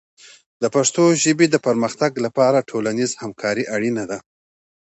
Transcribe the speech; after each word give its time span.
د 0.61 0.63
پښتو 0.75 1.03
ژبې 1.23 1.47
د 1.51 1.55
پرمختګ 1.65 2.11
لپاره 2.25 2.65
ټولنیز 2.69 3.11
همکاري 3.23 3.63
اړینه 3.75 4.03
ده. 4.11 4.17